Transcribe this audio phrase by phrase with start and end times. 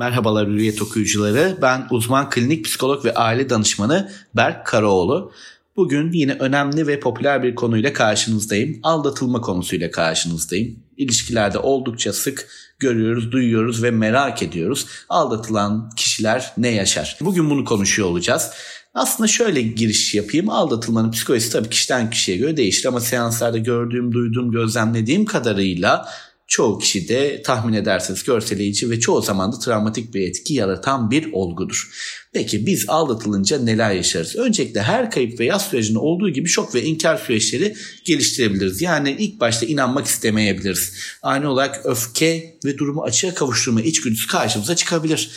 [0.00, 1.58] Merhabalar Hürriyet okuyucuları.
[1.62, 5.32] Ben uzman klinik psikolog ve aile danışmanı Berk Karaoğlu.
[5.76, 8.80] Bugün yine önemli ve popüler bir konuyla karşınızdayım.
[8.82, 10.78] Aldatılma konusuyla karşınızdayım.
[10.96, 14.86] İlişkilerde oldukça sık görüyoruz, duyuyoruz ve merak ediyoruz.
[15.08, 17.18] Aldatılan kişiler ne yaşar?
[17.20, 18.50] Bugün bunu konuşuyor olacağız.
[18.94, 20.50] Aslında şöyle giriş yapayım.
[20.50, 26.08] Aldatılmanın psikolojisi tabii kişiden kişiye göre değişir ama seanslarda gördüğüm, duyduğum, gözlemlediğim kadarıyla
[26.50, 31.32] çoğu kişi de tahmin ederseniz görseleyici ve çoğu zaman da travmatik bir etki yaratan bir
[31.32, 31.90] olgudur.
[32.32, 34.36] Peki biz aldatılınca neler yaşarız?
[34.36, 38.82] Öncelikle her kayıp ve yaz sürecinde olduğu gibi şok ve inkar süreçleri geliştirebiliriz.
[38.82, 40.92] Yani ilk başta inanmak istemeyebiliriz.
[41.22, 45.30] Ani olarak öfke ve durumu açığa kavuşturma içgüdüsü karşımıza çıkabilir.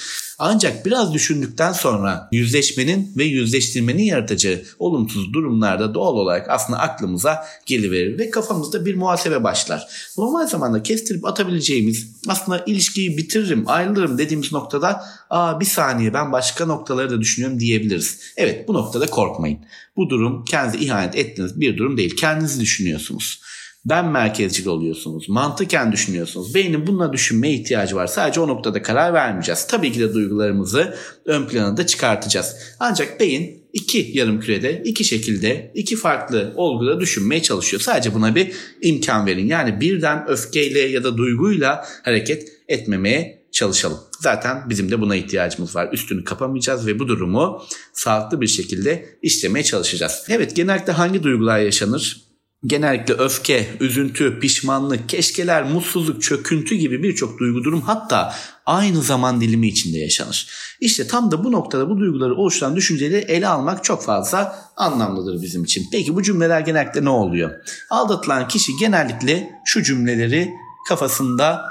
[0.46, 8.20] Ancak biraz düşündükten sonra yüzleşmenin ve yüzleştirmenin yaratacağı olumsuz durumlarda doğal olarak aslında aklımıza geliverir
[8.20, 9.88] ve kafamızda bir muhasebe başlar.
[10.18, 16.66] Normal zamanda kestirip atabileceğimiz aslında ilişkiyi bitiririm, ayrılırım dediğimiz noktada aa bir saniye ben başka
[16.66, 18.20] noktaları da düşünüyorum diyebiliriz.
[18.38, 19.60] Evet bu noktada korkmayın.
[19.96, 22.16] Bu durum kendinize ihanet ettiğiniz bir durum değil.
[22.16, 23.42] Kendinizi düşünüyorsunuz
[23.86, 25.30] ben merkezcil oluyorsunuz.
[25.30, 26.56] Mantıken düşünüyorsunuz.
[26.56, 28.08] Beynin bununla düşünmeye ihtiyacı var.
[28.08, 29.68] Sadece o noktada karar vermeyeceğiz.
[29.68, 32.56] Tabii ki de duygularımızı ön plana da çıkartacağız.
[32.80, 37.82] Ancak beyin iki yarım kürede, iki şekilde, iki farklı olguda düşünmeye çalışıyor.
[37.82, 39.48] Sadece buna bir imkan verin.
[39.48, 44.00] Yani birden öfkeyle ya da duyguyla hareket etmemeye çalışalım.
[44.20, 45.90] Zaten bizim de buna ihtiyacımız var.
[45.94, 50.26] Üstünü kapamayacağız ve bu durumu sağlıklı bir şekilde işlemeye çalışacağız.
[50.30, 52.33] Evet genellikle hangi duygular yaşanır?
[52.66, 59.68] Genellikle öfke, üzüntü, pişmanlık, keşkeler, mutsuzluk, çöküntü gibi birçok duygu durum hatta aynı zaman dilimi
[59.68, 60.48] içinde yaşanır.
[60.80, 65.64] İşte tam da bu noktada bu duyguları oluşturan düşünceleri ele almak çok fazla anlamlıdır bizim
[65.64, 65.86] için.
[65.92, 67.52] Peki bu cümleler genellikle ne oluyor?
[67.90, 70.54] Aldatılan kişi genellikle şu cümleleri
[70.88, 71.66] kafasında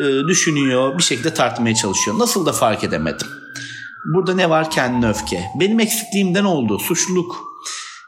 [0.00, 2.18] e, düşünüyor, bir şekilde tartmaya çalışıyor.
[2.18, 3.26] Nasıl da fark edemedim.
[4.14, 4.70] Burada ne var?
[4.70, 5.44] Kendine öfke.
[5.60, 6.78] Benim eksikliğimden oldu.
[6.78, 7.47] Suçluluk,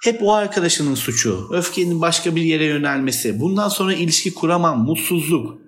[0.04, 5.60] hep o arkadaşının suçu, öfkenin başka bir yere yönelmesi, bundan sonra ilişki kuramam, mutsuzluk,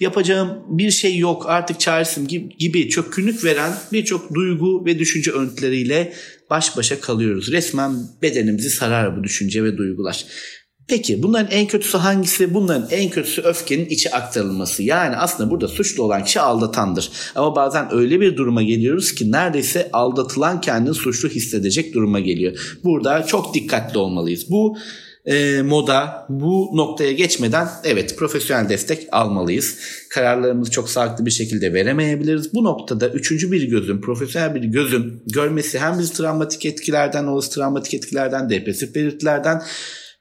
[0.00, 2.26] yapacağım bir şey yok artık çaresim
[2.58, 6.12] gibi çökkünlük veren birçok duygu ve düşünce örüntüleriyle
[6.50, 7.52] baş başa kalıyoruz.
[7.52, 10.24] Resmen bedenimizi sarar bu düşünce ve duygular.
[10.88, 12.54] Peki bunların en kötüsü hangisi?
[12.54, 14.82] Bunların en kötüsü öfkenin içe aktarılması.
[14.82, 17.10] Yani aslında burada suçlu olan kişi aldatandır.
[17.34, 22.78] Ama bazen öyle bir duruma geliyoruz ki neredeyse aldatılan kendini suçlu hissedecek duruma geliyor.
[22.84, 24.50] Burada çok dikkatli olmalıyız.
[24.50, 24.76] Bu
[25.26, 29.78] e, moda bu noktaya geçmeden evet profesyonel destek almalıyız.
[30.10, 32.54] Kararlarımızı çok sağlıklı bir şekilde veremeyebiliriz.
[32.54, 37.94] Bu noktada üçüncü bir gözün, profesyonel bir gözün görmesi hem bizi travmatik etkilerden, olası travmatik
[37.94, 39.62] etkilerden, depresif belirtilerden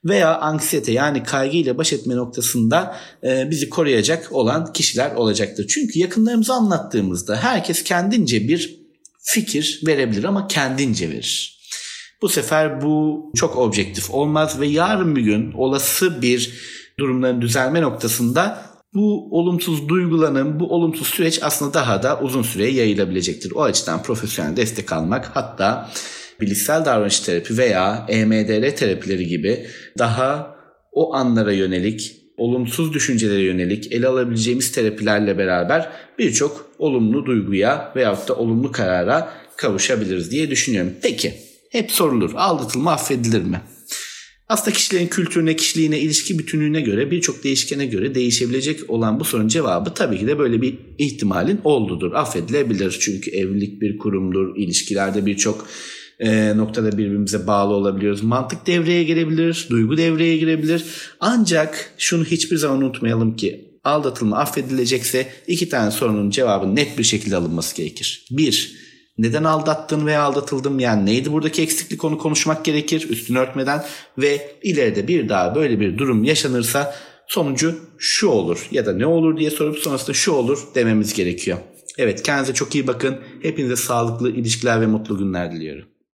[0.06, 5.68] veya anksiyete yani kaygıyla baş etme noktasında e, bizi koruyacak olan kişiler olacaktır.
[5.68, 8.80] Çünkü yakınlarımızı anlattığımızda herkes kendince bir
[9.22, 11.58] fikir verebilir ama kendince verir.
[12.22, 16.53] Bu sefer bu çok objektif olmaz ve yarın bir gün olası bir
[17.00, 23.52] durumların düzelme noktasında bu olumsuz duygulanım, bu olumsuz süreç aslında daha da uzun süreye yayılabilecektir.
[23.52, 25.90] O açıdan profesyonel destek almak hatta
[26.42, 29.66] bilişsel davranış terapi veya EMDR terapileri gibi
[29.98, 30.58] daha
[30.92, 35.90] o anlara yönelik, olumsuz düşüncelere yönelik ele alabileceğimiz terapilerle beraber
[36.20, 40.94] birçok olumlu duyguya veyahut da olumlu karara kavuşabiliriz diye düşünüyorum.
[41.02, 41.34] Peki
[41.72, 43.62] hep sorulur aldatılma affedilir mi?
[44.50, 49.94] Aslında kişilerin kültürüne, kişiliğine, ilişki bütünlüğüne göre birçok değişkene göre değişebilecek olan bu sorunun cevabı
[49.94, 52.12] tabii ki de böyle bir ihtimalin olduğudur.
[52.12, 55.68] Affedilebilir çünkü evlilik bir kurumdur, ilişkilerde birçok
[56.19, 58.23] e, noktada birbirimize bağlı olabiliyoruz.
[58.23, 60.85] Mantık devreye girebilir, duygu devreye girebilir.
[61.19, 67.35] Ancak şunu hiçbir zaman unutmayalım ki aldatılma affedilecekse iki tane sorunun cevabı net bir şekilde
[67.35, 68.25] alınması gerekir.
[68.31, 68.75] Bir,
[69.17, 73.84] neden aldattın veya aldatıldım yani neydi buradaki eksiklik onu konuşmak gerekir üstünü örtmeden
[74.17, 76.95] ve ileride bir daha böyle bir durum yaşanırsa
[77.28, 81.57] sonucu şu olur ya da ne olur diye sorup sonrasında şu olur dememiz gerekiyor.
[81.97, 83.17] Evet kendinize çok iyi bakın.
[83.41, 85.85] Hepinize sağlıklı ilişkiler ve mutlu günler diliyorum.